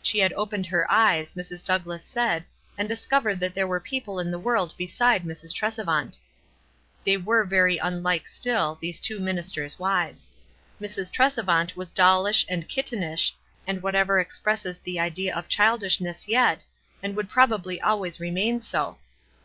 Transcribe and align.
She 0.00 0.20
had 0.20 0.32
opened 0.34 0.66
her 0.66 0.88
eyes, 0.88 1.34
Mrs. 1.34 1.64
Douglass 1.64 2.04
said, 2.04 2.44
and 2.78 2.88
discovered 2.88 3.40
that 3.40 3.52
there 3.52 3.66
were 3.66 3.80
people 3.80 4.20
in 4.20 4.30
the 4.30 4.38
world 4.38 4.72
beside 4.78 5.24
Mrs. 5.24 5.52
Trescvant. 5.52 6.20
They 7.02 7.16
were 7.16 7.44
very 7.44 7.78
unlike 7.78 8.28
still, 8.28 8.78
these 8.80 9.00
two 9.00 9.18
ministers' 9.18 9.80
wives. 9.80 10.30
Mrs. 10.80 11.10
Trese 11.10 11.44
vant 11.44 11.74
was 11.76 11.90
dollish 11.90 12.44
and 12.48 12.68
kittenish, 12.68 13.32
and 13.66 13.82
whatever 13.82 14.20
ex 14.20 14.38
presses 14.38 14.78
the 14.78 15.00
idea 15.00 15.34
of 15.34 15.48
childishness 15.48 16.28
yet, 16.28 16.64
and 17.02 17.16
would 17.16 17.28
probably 17.28 17.80
always 17.82 18.20
remain 18.20 18.60
so. 18.60 18.98